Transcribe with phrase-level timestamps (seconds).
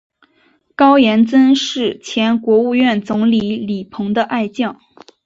[0.75, 4.79] 高严曾是前国务院总理李鹏的爱将。